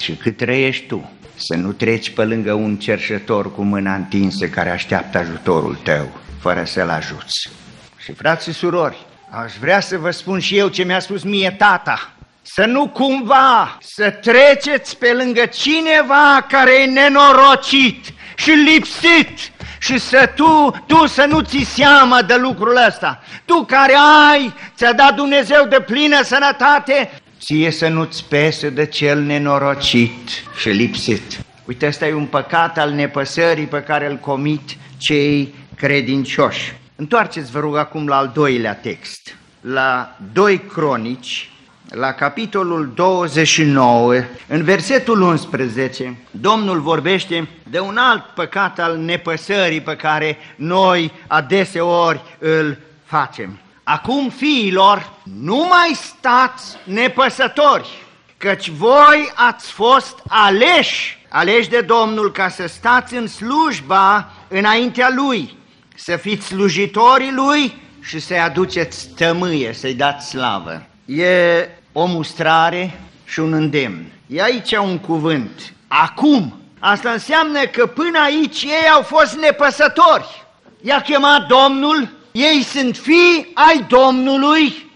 Și 0.00 0.12
cât 0.12 0.36
trăiești 0.36 0.86
tu, 0.86 1.10
să 1.34 1.54
nu 1.54 1.72
treci 1.72 2.10
pe 2.10 2.24
lângă 2.24 2.52
un 2.52 2.76
cerșător 2.76 3.54
cu 3.54 3.62
mâna 3.62 3.94
întinsă 3.94 4.46
care 4.46 4.70
așteaptă 4.70 5.18
ajutorul 5.18 5.74
tău, 5.82 6.08
fără 6.40 6.64
să-l 6.64 6.88
ajuți. 6.88 7.50
Și 7.98 8.12
frați 8.12 8.44
și 8.44 8.52
surori, 8.52 9.06
aș 9.30 9.52
vrea 9.60 9.80
să 9.80 9.98
vă 9.98 10.10
spun 10.10 10.38
și 10.38 10.56
eu 10.56 10.68
ce 10.68 10.82
mi-a 10.82 11.00
spus 11.00 11.22
mie 11.22 11.50
tata, 11.50 12.14
să 12.46 12.64
nu 12.64 12.88
cumva 12.88 13.78
să 13.80 14.10
treceți 14.10 14.98
pe 14.98 15.12
lângă 15.12 15.46
cineva 15.46 16.46
care 16.48 16.80
e 16.80 16.86
nenorocit 16.86 18.04
și 18.36 18.50
lipsit 18.50 19.52
și 19.78 19.98
să 19.98 20.32
tu, 20.34 20.74
tu 20.86 21.06
să 21.06 21.24
nu 21.28 21.40
ți 21.40 21.64
seama 21.74 22.22
de 22.22 22.36
lucrul 22.36 22.78
ăsta. 22.86 23.22
Tu 23.44 23.64
care 23.64 23.94
ai, 24.30 24.54
ți-a 24.76 24.92
dat 24.92 25.14
Dumnezeu 25.14 25.66
de 25.68 25.80
plină 25.80 26.22
sănătate, 26.22 27.10
ție 27.40 27.70
să 27.70 27.88
nu-ți 27.88 28.24
pese 28.28 28.70
de 28.70 28.86
cel 28.86 29.20
nenorocit 29.20 30.28
și 30.58 30.68
lipsit. 30.68 31.38
Uite, 31.64 31.86
ăsta 31.86 32.06
e 32.06 32.14
un 32.14 32.26
păcat 32.26 32.78
al 32.78 32.90
nepăsării 32.90 33.66
pe 33.66 33.82
care 33.82 34.10
îl 34.10 34.16
comit 34.16 34.76
cei 34.96 35.54
credincioși. 35.76 36.74
Întoarceți, 36.96 37.50
vă 37.50 37.58
rog, 37.58 37.76
acum 37.76 38.06
la 38.06 38.16
al 38.16 38.30
doilea 38.34 38.74
text, 38.74 39.36
la 39.60 40.16
2 40.32 40.58
Cronici, 40.58 41.50
la 41.94 42.12
capitolul 42.12 42.92
29, 42.94 44.14
în 44.46 44.62
versetul 44.62 45.20
11, 45.20 46.16
Domnul 46.30 46.80
vorbește 46.80 47.48
de 47.70 47.80
un 47.80 47.96
alt 47.96 48.24
păcat 48.24 48.78
al 48.78 48.96
nepăsării 48.96 49.80
pe 49.80 49.96
care 49.96 50.36
noi 50.56 51.12
adeseori 51.26 52.22
îl 52.38 52.78
facem. 53.04 53.58
Acum, 53.82 54.28
fiilor, 54.28 55.12
nu 55.40 55.56
mai 55.56 55.92
stați 55.94 56.76
nepăsători, 56.84 57.88
căci 58.36 58.68
voi 58.68 59.32
ați 59.34 59.70
fost 59.70 60.18
aleși, 60.28 61.26
aleși 61.28 61.68
de 61.68 61.80
Domnul 61.80 62.32
ca 62.32 62.48
să 62.48 62.66
stați 62.66 63.14
în 63.14 63.26
slujba 63.26 64.30
înaintea 64.48 65.12
Lui, 65.16 65.56
să 65.94 66.16
fiți 66.16 66.46
slujitorii 66.46 67.32
Lui 67.32 67.82
și 68.00 68.18
să-i 68.18 68.40
aduceți 68.40 69.08
tămâie, 69.08 69.72
să-i 69.72 69.94
dați 69.94 70.28
slavă. 70.28 70.86
E 71.06 71.68
o 71.96 72.06
mustrare 72.06 73.00
și 73.24 73.40
un 73.40 73.52
îndemn. 73.52 74.04
E 74.26 74.42
aici 74.42 74.72
un 74.72 74.98
cuvânt. 74.98 75.72
Acum. 75.88 76.58
Asta 76.78 77.10
înseamnă 77.10 77.60
că 77.60 77.86
până 77.86 78.18
aici 78.18 78.62
ei 78.62 78.88
au 78.94 79.02
fost 79.02 79.34
nepăsători. 79.34 80.44
I-a 80.82 81.00
chemat 81.00 81.46
Domnul, 81.46 82.08
ei 82.32 82.62
sunt 82.62 82.96
fii 82.96 83.50
ai 83.54 83.84
Domnului, 83.88 84.90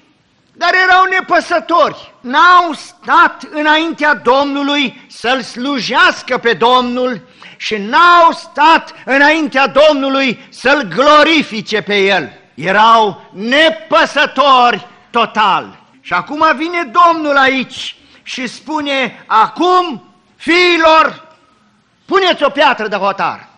dar 0.53 0.71
erau 0.85 1.05
nepăsători. 1.11 2.15
N-au 2.21 2.73
stat 2.73 3.43
înaintea 3.51 4.15
Domnului 4.15 5.07
să-L 5.09 5.43
slujească 5.43 6.39
pe 6.39 6.53
Domnul 6.53 7.21
și 7.57 7.77
n-au 7.77 8.33
stat 8.33 8.95
înaintea 9.05 9.67
Domnului 9.67 10.47
să-L 10.49 10.89
glorifice 10.95 11.81
pe 11.81 11.97
El. 11.97 12.33
Erau 12.55 13.31
nepăsători 13.33 14.87
total. 15.11 15.79
Și 16.09 16.15
acum 16.15 16.57
vine 16.57 16.91
Domnul 17.05 17.37
aici 17.37 17.97
și 18.23 18.47
spune, 18.47 19.25
acum, 19.27 20.13
fiilor, 20.37 21.37
puneți 22.05 22.43
o 22.43 22.49
piatră 22.49 22.89
de 22.89 22.97
hotar. 22.97 23.49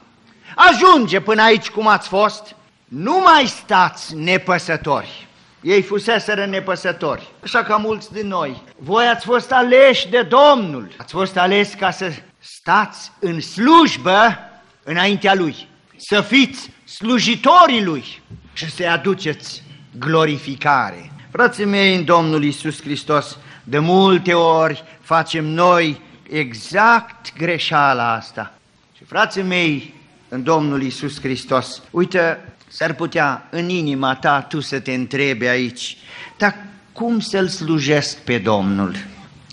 Ajunge 0.54 1.20
până 1.20 1.42
aici 1.42 1.68
cum 1.68 1.86
ați 1.86 2.08
fost, 2.08 2.54
nu 2.84 3.18
mai 3.18 3.46
stați 3.46 4.16
nepăsători. 4.16 5.26
Ei 5.60 5.82
fuseseră 5.82 6.46
nepăsători, 6.46 7.28
așa 7.42 7.62
ca 7.62 7.76
mulți 7.76 8.12
din 8.12 8.26
noi. 8.26 8.62
Voi 8.76 9.06
ați 9.06 9.24
fost 9.24 9.52
aleși 9.52 10.08
de 10.08 10.22
Domnul, 10.22 10.92
ați 10.96 11.12
fost 11.12 11.36
aleși 11.36 11.76
ca 11.76 11.90
să 11.90 12.12
stați 12.38 13.12
în 13.18 13.40
slujbă 13.40 14.38
înaintea 14.82 15.34
Lui, 15.34 15.68
să 15.96 16.20
fiți 16.20 16.70
slujitorii 16.84 17.84
Lui 17.84 18.22
și 18.52 18.70
să-i 18.70 18.88
aduceți 18.88 19.62
glorificare. 19.98 21.10
Frații 21.32 21.64
mei, 21.64 21.96
în 21.96 22.04
Domnul 22.04 22.44
Isus 22.44 22.82
Hristos, 22.82 23.38
de 23.64 23.78
multe 23.78 24.34
ori 24.34 24.84
facem 25.00 25.44
noi 25.44 26.00
exact 26.30 27.36
greșeala 27.36 28.12
asta. 28.12 28.54
Și 28.96 29.04
frații 29.04 29.42
mei, 29.42 29.94
în 30.28 30.42
Domnul 30.42 30.82
Isus 30.82 31.20
Hristos, 31.20 31.82
uite, 31.90 32.52
s-ar 32.68 32.92
putea 32.94 33.46
în 33.50 33.68
inima 33.68 34.14
ta 34.14 34.40
tu 34.40 34.60
să 34.60 34.80
te 34.80 34.92
întrebi 34.94 35.46
aici, 35.46 35.96
dar 36.36 36.56
cum 36.92 37.20
să-L 37.20 37.48
slujesc 37.48 38.18
pe 38.18 38.38
Domnul? 38.38 38.94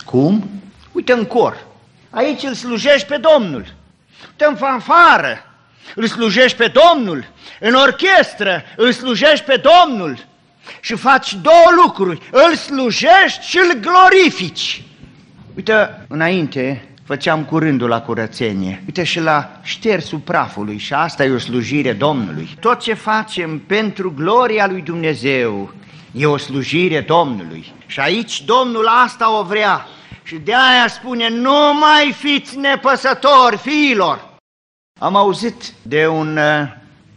Cum? 0.04 0.50
Uite 0.92 1.12
în 1.12 1.24
cor, 1.24 1.66
aici 2.10 2.42
îl 2.42 2.54
slujești 2.54 3.06
pe 3.06 3.16
Domnul. 3.16 3.74
Uite 4.30 4.44
în 4.44 4.56
fanfară, 4.56 5.38
îl 5.94 6.06
slujești 6.06 6.56
pe 6.56 6.72
Domnul. 6.94 7.26
În 7.60 7.74
orchestră, 7.74 8.62
îl 8.76 8.92
slujești 8.92 9.44
pe 9.44 9.62
Domnul 9.86 10.26
și 10.80 10.94
faci 10.94 11.34
două 11.34 11.82
lucruri, 11.84 12.20
îl 12.30 12.54
slujești 12.54 13.46
și 13.46 13.58
îl 13.58 13.80
glorifici. 13.80 14.82
Uite, 15.54 16.04
înainte 16.08 16.88
făceam 17.04 17.44
curândul 17.44 17.88
la 17.88 18.00
curățenie, 18.00 18.82
uite 18.86 19.04
și 19.04 19.20
la 19.20 19.60
ștersul 19.62 20.18
prafului 20.18 20.78
și 20.78 20.94
asta 20.94 21.24
e 21.24 21.30
o 21.30 21.38
slujire 21.38 21.92
Domnului. 21.92 22.48
Tot 22.60 22.80
ce 22.80 22.94
facem 22.94 23.58
pentru 23.58 24.12
gloria 24.16 24.66
lui 24.66 24.82
Dumnezeu 24.82 25.72
e 26.12 26.26
o 26.26 26.36
slujire 26.36 27.00
Domnului. 27.00 27.72
Și 27.86 28.00
aici 28.00 28.44
Domnul 28.44 28.86
asta 28.86 29.38
o 29.38 29.42
vrea. 29.42 29.86
Și 30.22 30.34
de 30.34 30.54
aia 30.54 30.88
spune, 30.88 31.28
nu 31.28 31.74
mai 31.80 32.14
fiți 32.16 32.56
nepăsători, 32.56 33.56
fiilor. 33.56 34.28
Am 35.00 35.16
auzit 35.16 35.72
de 35.82 36.06
un 36.06 36.36
uh, 36.36 36.68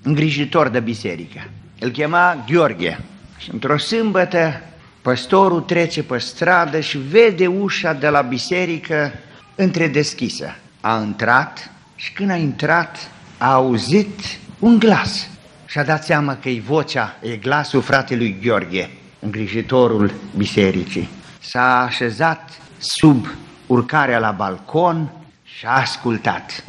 îngrijitor 0.03 0.67
de 0.67 0.79
biserică. 0.79 1.49
Îl 1.79 1.89
chema 1.89 2.43
Gheorghe. 2.49 2.99
Și 3.41 3.49
într-o 3.51 3.77
sâmbătă, 3.77 4.61
păstorul 5.01 5.61
trece 5.61 6.03
pe 6.03 6.17
stradă 6.17 6.79
și 6.79 6.97
vede 6.97 7.47
ușa 7.47 7.93
de 7.93 8.07
la 8.07 8.21
biserică 8.21 9.11
întredeschisă. 9.55 10.55
A 10.81 11.01
intrat 11.05 11.71
și 11.95 12.13
când 12.13 12.29
a 12.29 12.35
intrat, 12.35 13.09
a 13.37 13.53
auzit 13.53 14.19
un 14.59 14.79
glas. 14.79 15.29
Și 15.65 15.77
a 15.77 15.83
dat 15.83 16.03
seama 16.03 16.35
că 16.35 16.49
e 16.49 16.59
vocea, 16.59 17.17
e 17.21 17.35
glasul 17.35 17.81
fratelui 17.81 18.39
Gheorghe, 18.41 18.89
îngrijitorul 19.19 20.13
bisericii. 20.35 21.09
S-a 21.39 21.81
așezat 21.81 22.49
sub 22.77 23.27
urcarea 23.67 24.19
la 24.19 24.31
balcon 24.31 25.11
și 25.43 25.65
a 25.65 25.79
ascultat. 25.79 26.63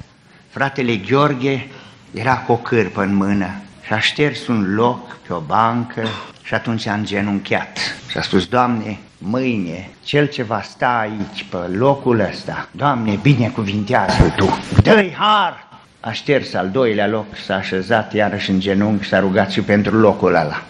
Fratele 0.49 0.97
Gheorghe 0.97 1.69
era 2.13 2.39
cu 2.39 2.53
o 2.53 2.57
cârpă 2.57 3.03
în 3.03 3.15
mână 3.15 3.51
și 3.87 3.93
a 3.93 3.99
șters 3.99 4.47
un 4.47 4.75
loc 4.75 5.17
pe 5.27 5.33
o 5.33 5.41
bancă 5.41 6.09
și 6.43 6.55
atunci 6.55 6.87
a 6.87 6.95
îngenunchiat 6.95 7.79
și 8.09 8.19
a 8.19 8.23
spus, 8.23 8.47
Doamne, 8.47 8.99
mâine, 9.19 9.91
cel 10.05 10.27
ce 10.27 10.43
va 10.43 10.63
sta 10.63 10.99
aici, 10.99 11.47
pe 11.51 11.57
locul 11.57 12.21
ăsta, 12.21 12.69
Doamne, 12.71 13.19
binecuvintează 13.23 14.35
Tu, 14.37 14.59
dă-i 14.83 15.15
har! 15.19 15.67
A 16.01 16.13
șters 16.13 16.55
al 16.55 16.71
doilea 16.71 17.07
loc, 17.07 17.27
s-a 17.45 17.55
așezat 17.55 18.15
iarăși 18.15 18.51
în 18.51 18.61
genunchi 18.61 19.03
și 19.03 19.09
s-a 19.09 19.19
rugat 19.19 19.51
și 19.51 19.61
pentru 19.61 19.99
locul 19.99 20.35
ăla. 20.35 20.63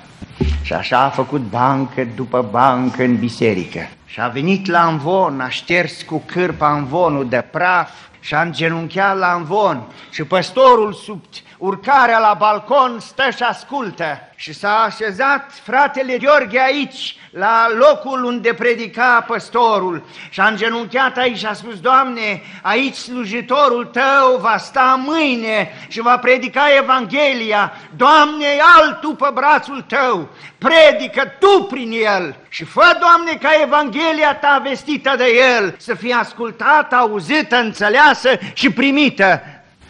Și 0.62 0.72
așa 0.72 0.98
a 0.98 1.08
făcut 1.08 1.40
bancă 1.40 2.08
după 2.14 2.48
bancă 2.50 3.02
în 3.02 3.16
biserică. 3.16 3.88
Și 4.06 4.20
a 4.20 4.28
venit 4.28 4.66
la 4.66 4.86
învon, 4.86 5.40
a 5.40 5.48
șters 5.48 6.02
cu 6.02 6.22
cârpa 6.26 6.76
învonul 6.76 7.28
de 7.28 7.44
praf 7.50 7.90
și 8.20 8.34
a 8.34 8.40
îngenunchiat 8.40 9.18
la 9.18 9.34
învon. 9.36 9.82
Și 10.10 10.22
păstorul 10.22 10.92
sub 10.92 11.24
urcarea 11.62 12.18
la 12.18 12.34
balcon 12.38 13.00
stă 13.00 13.30
și 13.36 13.42
ascultă. 13.42 14.18
Și 14.34 14.52
s-a 14.52 14.82
așezat 14.86 15.52
fratele 15.64 16.18
Gheorghe 16.18 16.60
aici, 16.60 17.16
la 17.30 17.66
locul 17.78 18.24
unde 18.24 18.54
predica 18.54 19.24
păstorul 19.26 20.04
și 20.30 20.40
a 20.40 20.46
îngenunchiat 20.46 21.16
aici 21.16 21.38
și 21.38 21.46
a 21.46 21.52
spus, 21.52 21.80
Doamne, 21.80 22.42
aici 22.62 22.94
slujitorul 22.94 23.84
Tău 23.84 24.38
va 24.40 24.56
sta 24.56 25.00
mâine 25.06 25.70
și 25.88 26.00
va 26.00 26.18
predica 26.18 26.62
Evanghelia. 26.78 27.72
Doamne, 27.96 28.46
altul 28.78 29.14
pe 29.14 29.28
brațul 29.34 29.84
Tău, 29.88 30.28
predică 30.58 31.22
Tu 31.38 31.62
prin 31.62 31.92
el 31.92 32.36
și 32.48 32.64
fă, 32.64 32.96
Doamne, 33.00 33.32
ca 33.32 33.50
Evanghelia 33.62 34.34
Ta 34.34 34.62
vestită 34.64 35.14
de 35.16 35.26
el 35.56 35.74
să 35.78 35.94
fie 35.94 36.14
ascultată, 36.14 36.94
auzită, 36.94 37.56
înțeleasă 37.56 38.30
și 38.52 38.70
primită. 38.70 39.42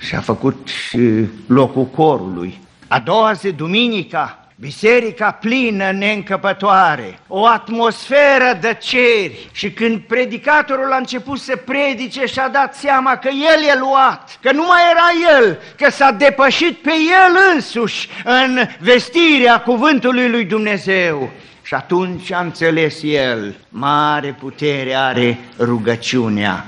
Și 0.03 0.15
a 0.15 0.21
făcut 0.21 0.69
și 0.69 1.27
locul 1.47 1.85
corului. 1.85 2.61
A 2.89 2.99
doua 2.99 3.33
zi, 3.33 3.53
duminica, 3.53 4.43
Biserica 4.63 5.31
plină, 5.31 5.91
neîncăpătoare, 5.91 7.19
o 7.29 7.47
atmosferă 7.47 8.59
de 8.61 8.79
ceri 8.81 9.49
și 9.53 9.71
când 9.71 10.01
predicatorul 10.01 10.93
a 10.93 10.97
început 10.97 11.39
să 11.39 11.57
predice 11.57 12.27
și-a 12.27 12.49
dat 12.49 12.75
seama 12.75 13.17
că 13.17 13.29
el 13.29 13.69
e 13.69 13.79
luat, 13.79 14.39
că 14.43 14.53
nu 14.53 14.63
mai 14.67 14.81
era 14.91 15.39
el, 15.39 15.59
că 15.77 15.91
s-a 15.91 16.11
depășit 16.11 16.79
pe 16.79 16.91
el 16.91 17.37
însuși 17.55 18.09
în 18.25 18.59
vestirea 18.79 19.61
cuvântului 19.61 20.29
lui 20.29 20.45
Dumnezeu. 20.45 21.31
Și 21.63 21.75
atunci 21.75 22.33
a 22.33 22.41
înțeles 22.41 23.01
el, 23.03 23.55
mare 23.69 24.37
putere 24.41 24.95
are 24.95 25.39
rugăciunea 25.59 26.65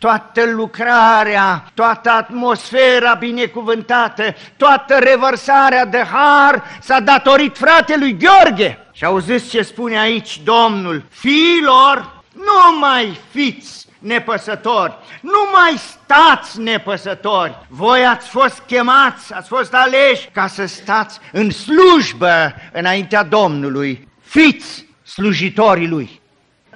toată 0.00 0.44
lucrarea, 0.44 1.64
toată 1.74 2.10
atmosfera 2.10 3.14
binecuvântată, 3.14 4.34
toată 4.56 4.98
revărsarea 4.98 5.84
de 5.84 6.02
har 6.12 6.62
s-a 6.80 7.00
datorit 7.00 7.56
fratelui 7.56 8.16
Gheorghe. 8.16 8.86
Și 8.92 9.04
auziți 9.04 9.48
ce 9.48 9.62
spune 9.62 9.98
aici 9.98 10.40
Domnul, 10.44 11.04
fiilor, 11.08 12.22
Nu 12.32 12.78
mai 12.78 13.20
fiți 13.30 13.86
nepăsători, 13.98 14.98
nu 15.20 15.48
mai 15.52 15.76
stați 15.76 16.60
nepăsători. 16.60 17.58
Voi 17.68 18.06
ați 18.06 18.28
fost 18.28 18.62
chemați, 18.66 19.34
ați 19.34 19.48
fost 19.48 19.74
aleși 19.74 20.28
ca 20.32 20.46
să 20.46 20.66
stați 20.66 21.18
în 21.32 21.50
slujbă 21.50 22.54
înaintea 22.72 23.22
Domnului. 23.22 24.08
Fiți 24.22 24.86
slujitorii 25.02 25.88
Lui. 25.88 26.20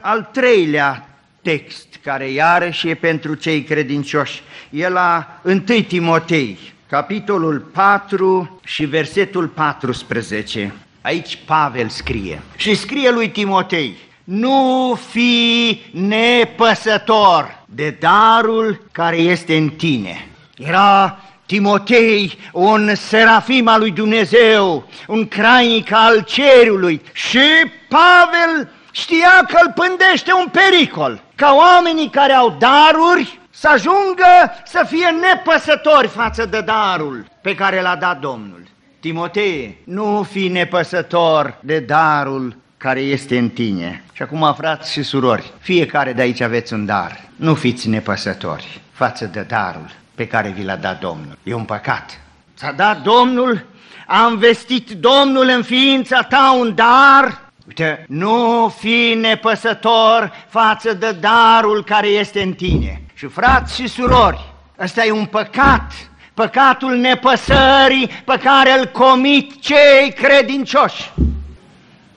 Al 0.01 0.29
treilea 0.33 1.09
text, 1.43 1.87
care 2.05 2.31
iarăși 2.31 2.89
e 2.89 2.95
pentru 2.95 3.35
cei 3.35 3.63
credincioși, 3.63 4.43
e 4.71 4.89
la 4.89 5.41
1 5.43 5.61
Timotei, 5.89 6.59
capitolul 6.89 7.59
4 7.59 8.61
și 8.65 8.85
versetul 8.85 9.47
14. 9.47 10.75
Aici 11.01 11.39
Pavel 11.47 11.89
scrie 11.89 12.43
și 12.57 12.75
scrie 12.75 13.11
lui 13.11 13.31
Timotei, 13.31 13.97
nu 14.25 14.99
fi 15.11 15.81
nepăsător 15.93 17.65
de 17.67 17.97
darul 18.01 18.87
care 18.93 19.17
este 19.17 19.57
în 19.57 19.69
tine. 19.69 20.29
Era 20.57 21.19
Timotei, 21.47 22.39
un 22.53 22.95
serafim 22.95 23.69
al 23.69 23.81
lui 23.81 23.91
Dumnezeu, 23.91 24.89
un 25.07 25.29
crainic 25.29 25.93
al 25.93 26.23
cerului 26.23 27.01
și 27.13 27.41
Pavel 27.89 28.69
știa 28.95 29.45
că 29.49 29.57
îl 29.65 29.73
pândește 29.75 30.33
un 30.33 30.49
pericol, 30.53 31.23
ca 31.35 31.55
oamenii 31.55 32.11
care 32.11 32.33
au 32.33 32.57
daruri 32.59 33.39
să 33.51 33.69
ajungă 33.69 34.53
să 34.65 34.87
fie 34.89 35.07
nepăsători 35.07 36.09
față 36.09 36.47
de 36.47 36.61
darul 36.61 37.27
pe 37.41 37.55
care 37.55 37.81
l-a 37.81 37.97
dat 37.97 38.21
Domnul. 38.21 38.63
Timotei, 39.01 39.79
nu 39.85 40.23
fi 40.23 40.49
nepăsător 40.49 41.59
de 41.61 41.79
darul 41.79 42.57
care 42.77 43.01
este 43.01 43.39
în 43.39 43.49
tine. 43.49 44.05
Și 44.13 44.23
acum, 44.23 44.55
frați 44.57 44.93
și 44.93 45.03
surori, 45.03 45.53
fiecare 45.61 46.13
de 46.13 46.23
aici 46.23 46.41
aveți 46.41 46.73
un 46.73 46.87
dar. 46.87 47.21
Nu 47.37 47.55
fiți 47.55 47.89
nepăsători 47.89 48.81
față 48.93 49.25
de 49.25 49.41
darul 49.49 49.91
pe 50.15 50.27
care 50.27 50.49
vi 50.49 50.65
l-a 50.65 50.77
dat 50.77 51.01
Domnul. 51.01 51.39
E 51.43 51.55
un 51.55 51.65
păcat. 51.65 52.21
Ți-a 52.57 52.73
dat 52.73 53.03
Domnul, 53.03 53.65
a 54.07 54.29
investit 54.31 54.91
Domnul 54.91 55.49
în 55.49 55.63
ființa 55.63 56.23
ta 56.23 56.57
un 56.61 56.75
dar, 56.75 57.44
Uite, 57.67 58.05
nu 58.09 58.69
fi 58.79 59.17
nepăsător 59.21 60.33
față 60.49 60.93
de 60.93 61.13
darul 61.13 61.85
care 61.85 62.07
este 62.07 62.43
în 62.43 62.53
tine. 62.53 63.03
Și 63.15 63.27
frați 63.27 63.75
și 63.75 63.89
surori, 63.89 64.53
ăsta 64.79 65.05
e 65.05 65.11
un 65.11 65.25
păcat, 65.25 65.93
păcatul 66.35 66.97
nepăsării 66.97 68.09
pe 68.25 68.39
care 68.43 68.79
îl 68.79 68.87
comit 68.87 69.61
cei 69.61 70.13
credincioși. 70.15 71.13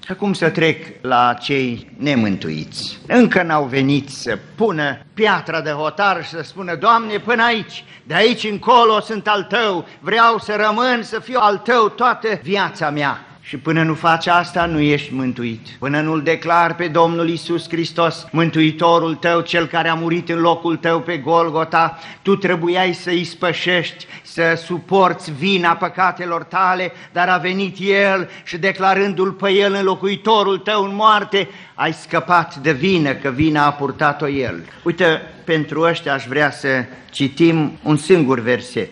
Și 0.06 0.14
acum 0.14 0.34
să 0.34 0.50
trec 0.50 0.86
la 1.02 1.34
cei 1.34 1.92
nemântuiți. 1.98 2.98
Încă 3.08 3.44
n-au 3.44 3.64
venit 3.64 4.10
să 4.10 4.38
pună 4.56 4.98
piatra 5.14 5.62
de 5.62 5.70
hotar 5.70 6.24
și 6.24 6.30
să 6.30 6.42
spună, 6.44 6.76
Doamne, 6.76 7.18
până 7.18 7.44
aici, 7.44 7.84
de 8.04 8.14
aici 8.14 8.44
încolo 8.44 9.00
sunt 9.00 9.28
al 9.28 9.44
Tău, 9.44 9.88
vreau 10.00 10.38
să 10.38 10.56
rămân, 10.56 11.04
să 11.04 11.20
fiu 11.20 11.40
al 11.40 11.58
Tău 11.58 11.90
toată 11.90 12.28
viața 12.42 12.90
mea. 12.90 13.27
Și 13.48 13.58
până 13.58 13.84
nu 13.84 13.94
faci 13.94 14.28
asta, 14.28 14.66
nu 14.66 14.80
ești 14.80 15.14
mântuit. 15.14 15.68
Până 15.80 16.02
nu-L 16.02 16.22
declar 16.22 16.76
pe 16.76 16.88
Domnul 16.88 17.30
Isus 17.30 17.70
Hristos, 17.70 18.28
Mântuitorul 18.32 19.16
tău, 19.16 19.42
Cel 19.42 19.66
care 19.66 19.90
a 19.90 19.94
murit 19.94 20.30
în 20.30 20.40
locul 20.40 20.76
tău 20.76 21.00
pe 21.00 21.18
Golgota, 21.18 22.00
tu 22.22 22.36
trebuiai 22.36 22.94
să 22.94 23.10
îi 23.10 23.24
spășești, 23.24 24.06
să 24.24 24.62
suporți 24.66 25.32
vina 25.32 25.76
păcatelor 25.76 26.44
tale, 26.44 26.92
dar 27.12 27.30
a 27.30 27.38
venit 27.38 27.78
El 27.80 28.30
și 28.44 28.58
declarându-L 28.58 29.32
pe 29.32 29.52
El 29.52 29.74
înlocuitorul 29.74 30.58
tău 30.58 30.84
în 30.84 30.96
moarte, 30.96 31.50
ai 31.74 31.94
scăpat 31.94 32.56
de 32.56 32.72
vină, 32.72 33.14
că 33.14 33.30
vina 33.30 33.66
a 33.66 33.72
purtat-o 33.72 34.28
El. 34.28 34.66
Uite, 34.84 35.22
pentru 35.44 35.82
ăștia 35.82 36.14
aș 36.14 36.26
vrea 36.26 36.52
să 36.52 36.86
citim 37.12 37.78
un 37.84 37.98
singur 37.98 38.40
verset. 38.40 38.92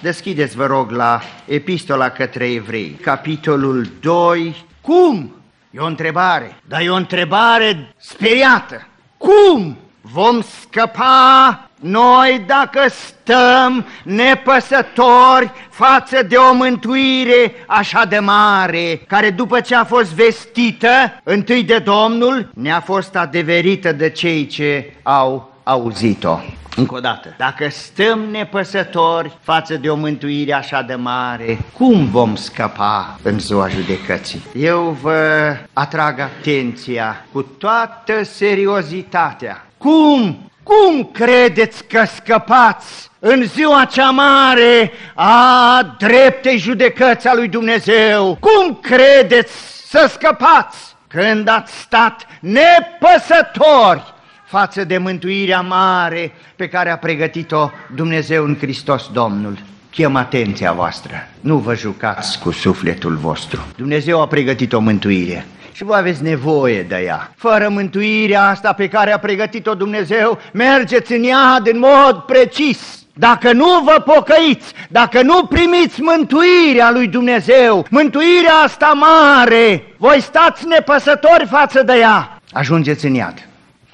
Deschideți, 0.00 0.56
vă 0.56 0.66
rog, 0.66 0.90
la 0.90 1.20
Epistola 1.44 2.08
către 2.08 2.52
Evrei, 2.52 2.98
capitolul 3.02 3.90
2. 4.00 4.64
Cum? 4.80 5.34
E 5.70 5.78
o 5.78 5.86
întrebare, 5.86 6.56
dar 6.68 6.80
e 6.80 6.90
o 6.90 6.94
întrebare 6.94 7.94
speriată. 7.96 8.86
Cum 9.16 9.76
vom 10.00 10.40
scăpa 10.60 11.68
noi 11.80 12.44
dacă 12.46 12.80
stăm 12.88 13.86
nepăsători 14.02 15.50
față 15.70 16.22
de 16.22 16.36
o 16.36 16.54
mântuire 16.54 17.52
așa 17.66 18.04
de 18.04 18.18
mare, 18.18 19.00
care 19.06 19.30
după 19.30 19.60
ce 19.60 19.74
a 19.74 19.84
fost 19.84 20.12
vestită 20.12 21.20
întâi 21.22 21.62
de 21.62 21.78
Domnul, 21.78 22.50
ne-a 22.54 22.80
fost 22.80 23.16
adeverită 23.16 23.92
de 23.92 24.10
cei 24.10 24.46
ce 24.46 24.92
au 25.02 25.52
auzit-o. 25.62 26.38
Încă 26.78 26.94
o 26.94 27.00
dată, 27.00 27.34
dacă 27.36 27.68
stăm 27.68 28.20
nepăsători 28.30 29.38
față 29.42 29.74
de 29.74 29.90
o 29.90 29.94
mântuire 29.94 30.52
așa 30.52 30.82
de 30.82 30.94
mare, 30.94 31.58
cum 31.72 32.06
vom 32.10 32.36
scăpa 32.36 33.18
în 33.22 33.38
ziua 33.38 33.68
judecății? 33.68 34.42
Eu 34.54 34.96
vă 35.02 35.56
atrag 35.72 36.18
atenția 36.18 37.24
cu 37.32 37.42
toată 37.42 38.24
seriozitatea. 38.24 39.66
Cum? 39.78 40.50
Cum 40.62 41.04
credeți 41.12 41.84
că 41.84 42.04
scăpați 42.14 43.10
în 43.18 43.44
ziua 43.44 43.84
cea 43.84 44.10
mare 44.10 44.92
a 45.14 45.96
dreptei 45.98 46.58
judecăți 46.58 47.28
a 47.28 47.34
lui 47.34 47.48
Dumnezeu? 47.48 48.38
Cum 48.40 48.78
credeți 48.82 49.52
să 49.88 50.08
scăpați 50.12 50.96
când 51.08 51.48
ați 51.48 51.78
stat 51.80 52.26
nepăsători 52.40 54.16
față 54.48 54.84
de 54.84 54.98
mântuirea 54.98 55.60
mare 55.60 56.32
pe 56.56 56.68
care 56.68 56.90
a 56.90 56.98
pregătit-o 56.98 57.70
Dumnezeu 57.94 58.44
în 58.44 58.56
Hristos 58.60 59.10
Domnul. 59.12 59.58
Chem 59.90 60.16
atenția 60.16 60.72
voastră, 60.72 61.28
nu 61.40 61.56
vă 61.56 61.74
jucați 61.74 62.38
cu 62.38 62.50
sufletul 62.50 63.16
vostru. 63.16 63.66
Dumnezeu 63.76 64.20
a 64.20 64.26
pregătit 64.26 64.72
o 64.72 64.80
mântuire 64.80 65.46
și 65.72 65.84
voi 65.84 65.98
aveți 65.98 66.22
nevoie 66.22 66.82
de 66.82 67.02
ea. 67.04 67.32
Fără 67.36 67.68
mântuirea 67.68 68.48
asta 68.48 68.72
pe 68.72 68.88
care 68.88 69.12
a 69.12 69.18
pregătit-o 69.18 69.74
Dumnezeu, 69.74 70.38
mergeți 70.52 71.12
în 71.12 71.24
ea 71.24 71.62
în 71.64 71.78
mod 71.78 72.22
precis. 72.26 73.06
Dacă 73.14 73.52
nu 73.52 73.82
vă 73.84 74.02
pocăiți, 74.04 74.72
dacă 74.88 75.22
nu 75.22 75.44
primiți 75.44 76.00
mântuirea 76.00 76.90
lui 76.90 77.08
Dumnezeu, 77.08 77.86
mântuirea 77.90 78.54
asta 78.64 78.92
mare, 78.92 79.84
voi 79.96 80.20
stați 80.20 80.66
nepăsători 80.66 81.46
față 81.50 81.82
de 81.82 81.92
ea, 81.98 82.40
ajungeți 82.52 83.06
în 83.06 83.14
iad. 83.14 83.47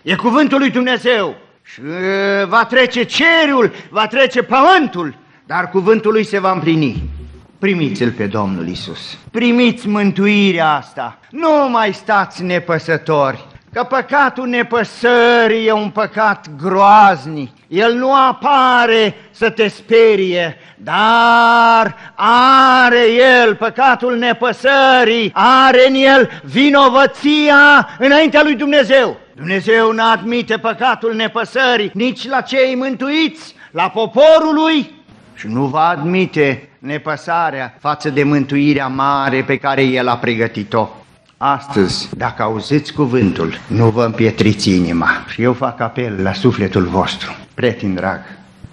E 0.04 0.14
cuvântul 0.14 0.58
lui 0.58 0.70
Dumnezeu 0.70 1.34
și 1.62 1.80
va 2.48 2.64
trece 2.64 3.02
cerul, 3.02 3.72
va 3.90 4.06
trece 4.06 4.42
pământul, 4.42 5.16
dar 5.46 5.70
cuvântul 5.70 6.12
lui 6.12 6.24
se 6.24 6.38
va 6.38 6.52
împlini. 6.52 7.02
Primiți-l 7.58 8.10
pe 8.10 8.26
Domnul 8.26 8.68
Isus. 8.68 9.18
Primiți 9.30 9.88
mântuirea 9.88 10.74
asta. 10.74 11.18
Nu 11.30 11.68
mai 11.70 11.92
stați 11.92 12.42
nepăsători, 12.42 13.44
că 13.72 13.82
păcatul 13.82 14.46
nepăsării 14.46 15.66
e 15.66 15.72
un 15.72 15.90
păcat 15.90 16.46
groaznic. 16.62 17.50
El 17.68 17.94
nu 17.94 18.14
apare 18.14 19.14
să 19.30 19.50
te 19.50 19.68
sperie, 19.68 20.56
dar 20.76 21.96
are 22.64 23.10
el, 23.42 23.54
păcatul 23.54 24.16
nepăsării, 24.16 25.30
are 25.34 25.88
în 25.88 25.94
el 25.94 26.30
vinovăția 26.42 27.88
înaintea 27.98 28.42
lui 28.42 28.54
Dumnezeu. 28.54 29.22
Dumnezeu 29.36 29.92
nu 29.92 30.02
admite 30.02 30.56
păcatul 30.56 31.14
nepăsării 31.14 31.90
nici 31.94 32.28
la 32.28 32.40
cei 32.40 32.74
mântuiți, 32.76 33.54
la 33.70 33.88
poporul 33.88 34.54
lui 34.54 34.90
și 35.34 35.46
nu 35.46 35.64
va 35.64 35.88
admite 35.88 36.68
nepăsarea 36.78 37.76
față 37.80 38.10
de 38.10 38.22
mântuirea 38.22 38.86
mare 38.86 39.42
pe 39.42 39.56
care 39.56 39.82
El 39.82 40.08
a 40.08 40.16
pregătit-o. 40.16 40.88
Astăzi, 41.36 42.08
dacă 42.16 42.42
auziți 42.42 42.92
cuvântul, 42.92 43.58
nu 43.66 43.90
vă 43.90 44.04
împietriți 44.04 44.70
inima. 44.70 45.08
Și 45.28 45.42
eu 45.42 45.52
fac 45.52 45.80
apel 45.80 46.22
la 46.22 46.32
sufletul 46.32 46.84
vostru. 46.84 47.36
Prieten 47.54 47.94
drag, 47.94 48.20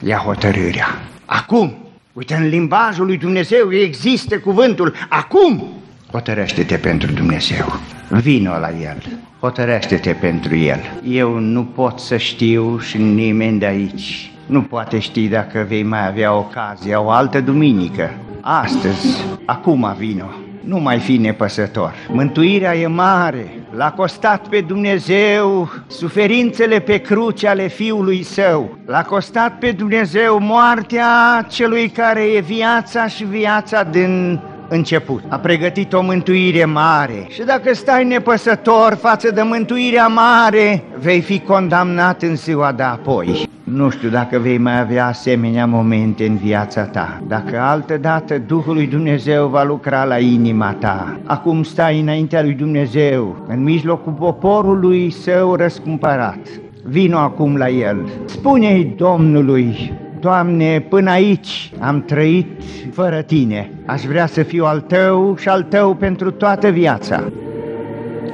ia 0.03 0.17
hotărârea. 0.17 0.99
Acum, 1.25 1.77
uite, 2.13 2.35
în 2.35 2.47
limbajul 2.47 3.05
lui 3.05 3.17
Dumnezeu 3.17 3.73
există 3.73 4.39
cuvântul. 4.39 4.93
Acum, 5.09 5.81
hotărăște-te 6.11 6.75
pentru 6.75 7.11
Dumnezeu. 7.11 7.79
Vino 8.19 8.57
la 8.59 8.69
El 8.69 8.97
hotărește-te 9.39 10.11
pentru 10.11 10.55
el. 10.55 10.79
Eu 11.03 11.37
nu 11.39 11.63
pot 11.63 11.99
să 11.99 12.17
știu 12.17 12.79
și 12.79 12.97
nimeni 12.97 13.59
de 13.59 13.65
aici 13.65 14.31
nu 14.45 14.61
poate 14.61 14.99
ști 14.99 15.27
dacă 15.27 15.65
vei 15.67 15.83
mai 15.83 16.07
avea 16.07 16.33
ocazia 16.33 17.01
o 17.01 17.09
altă 17.09 17.41
duminică. 17.41 18.13
Astăzi, 18.41 19.25
acum 19.45 19.95
vino, 19.97 20.25
nu 20.63 20.79
mai 20.79 20.99
fi 20.99 21.17
nepăsător. 21.17 21.93
Mântuirea 22.07 22.75
e 22.75 22.87
mare, 22.87 23.53
l-a 23.75 23.91
costat 23.91 24.47
pe 24.47 24.61
Dumnezeu 24.61 25.69
suferințele 25.87 26.79
pe 26.79 26.97
cruce 26.97 27.47
ale 27.47 27.67
Fiului 27.67 28.23
Său, 28.23 28.77
l-a 28.85 29.03
costat 29.03 29.57
pe 29.57 29.71
Dumnezeu 29.71 30.39
moartea 30.39 31.45
celui 31.49 31.89
care 31.89 32.21
e 32.21 32.39
viața 32.39 33.07
și 33.07 33.23
viața 33.23 33.83
din 33.83 34.39
început. 34.71 35.23
A 35.27 35.35
pregătit 35.35 35.93
o 35.93 36.01
mântuire 36.01 36.65
mare 36.65 37.25
și 37.29 37.43
dacă 37.43 37.73
stai 37.73 38.03
nepăsător 38.03 38.97
față 39.01 39.31
de 39.31 39.41
mântuirea 39.41 40.07
mare, 40.07 40.83
vei 40.99 41.21
fi 41.21 41.39
condamnat 41.39 42.21
în 42.21 42.35
ziua 42.35 42.71
de 42.71 42.83
apoi. 42.83 43.49
Nu 43.63 43.89
știu 43.89 44.09
dacă 44.09 44.37
vei 44.39 44.57
mai 44.57 44.79
avea 44.79 45.07
asemenea 45.07 45.65
momente 45.65 46.25
în 46.25 46.35
viața 46.35 46.81
ta, 46.83 47.21
dacă 47.27 47.59
altă 47.59 47.97
dată 47.97 48.37
Duhul 48.37 48.73
lui 48.73 48.87
Dumnezeu 48.87 49.47
va 49.47 49.63
lucra 49.63 50.03
la 50.03 50.17
inima 50.17 50.75
ta. 50.79 51.19
Acum 51.25 51.63
stai 51.63 51.99
înaintea 51.99 52.41
lui 52.41 52.53
Dumnezeu, 52.53 53.45
în 53.47 53.63
mijlocul 53.63 54.11
poporului 54.11 55.11
său 55.11 55.55
răscumpărat. 55.55 56.39
Vino 56.83 57.17
acum 57.17 57.55
la 57.55 57.69
el. 57.69 58.09
Spune-i 58.25 58.93
Domnului, 58.97 59.93
Doamne, 60.21 60.79
până 60.79 61.09
aici 61.09 61.71
am 61.79 62.01
trăit 62.01 62.47
fără 62.91 63.21
Tine. 63.21 63.71
Aș 63.85 64.01
vrea 64.01 64.25
să 64.25 64.43
fiu 64.43 64.65
al 64.65 64.79
Tău 64.79 65.35
și 65.35 65.49
al 65.49 65.63
Tău 65.63 65.93
pentru 65.93 66.31
toată 66.31 66.69
viața. 66.69 67.31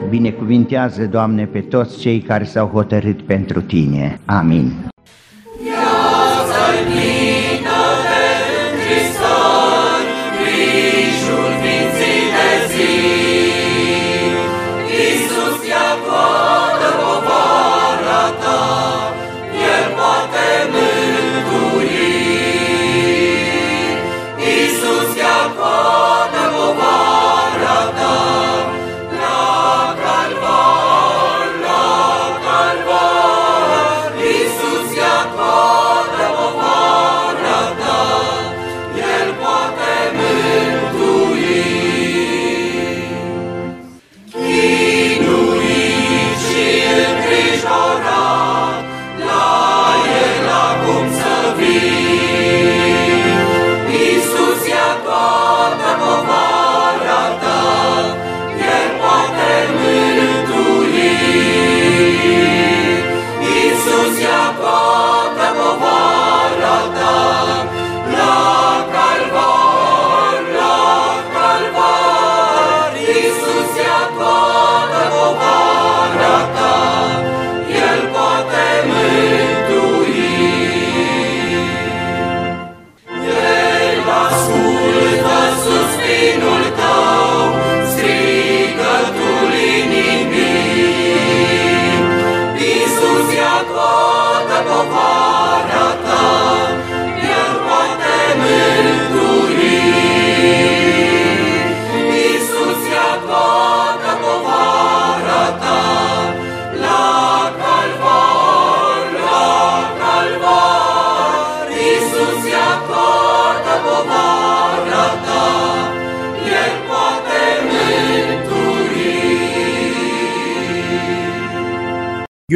Binecuvintează, 0.09 1.05
Doamne, 1.05 1.45
pe 1.45 1.59
toți 1.59 1.99
cei 1.99 2.19
care 2.19 2.43
s-au 2.43 2.67
hotărât 2.67 3.21
pentru 3.21 3.61
Tine. 3.61 4.19
Amin. 4.25 4.73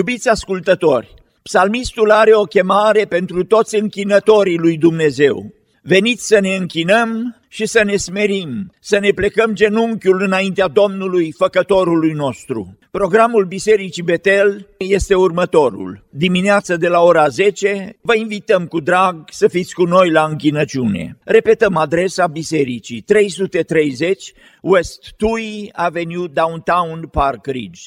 Iubiți 0.02 0.30
ascultători, 0.30 1.14
psalmistul 1.42 2.12
are 2.12 2.34
o 2.34 2.44
chemare 2.44 3.06
pentru 3.06 3.44
toți 3.44 3.76
închinătorii 3.76 4.58
lui 4.58 4.78
Dumnezeu. 4.78 5.54
Veniți 5.82 6.28
să 6.28 6.40
ne 6.40 6.56
închinăm 6.56 7.42
și 7.48 7.66
să 7.66 7.84
ne 7.84 7.96
smerim, 7.96 8.72
să 8.80 9.00
ne 9.00 9.12
plecăm 9.12 9.54
genunchiul 9.54 10.22
înaintea 10.22 10.68
Domnului, 10.68 11.32
Făcătorului 11.32 12.12
nostru. 12.12 12.78
Programul 12.92 13.46
Bisericii 13.46 14.04
Betel 14.04 14.68
este 14.78 15.16
următorul. 15.16 16.04
Dimineața 16.10 16.76
de 16.76 16.88
la 16.88 17.02
ora 17.02 17.28
10 17.28 17.98
vă 18.02 18.16
invităm 18.16 18.66
cu 18.66 18.80
drag 18.80 19.24
să 19.30 19.48
fiți 19.48 19.74
cu 19.74 19.84
noi 19.84 20.10
la 20.10 20.26
închinăciune. 20.26 21.18
Repetăm 21.24 21.76
adresa 21.78 22.28
bisericii 22.28 23.02
330 23.02 24.34
West 24.62 25.14
Tui 25.18 25.70
Avenue 25.74 26.28
Downtown 26.28 27.08
Park 27.12 27.46
Ridge. 27.46 27.82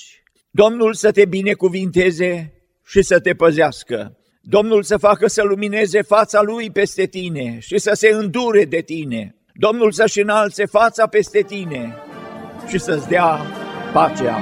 Domnul 0.57 0.95
să 0.95 1.11
te 1.11 1.25
binecuvinteze 1.25 2.53
și 2.87 3.03
să 3.03 3.21
te 3.21 3.33
păzească. 3.35 4.19
Domnul 4.41 4.83
să 4.83 4.97
facă 4.97 5.27
să 5.27 5.43
lumineze 5.43 6.03
fața 6.03 6.43
Lui 6.43 6.71
peste 6.71 7.07
tine 7.07 7.59
și 7.61 7.79
să 7.79 7.91
se 7.95 8.09
îndure 8.09 8.65
de 8.65 8.81
tine. 8.81 9.37
Domnul 9.55 9.93
să-și 9.93 10.21
înalțe 10.21 10.67
fața 10.67 11.07
peste 11.07 11.41
tine 11.41 11.95
și 12.69 12.79
să-ți 12.79 13.09
dea 13.09 13.41
pacea. 13.93 14.39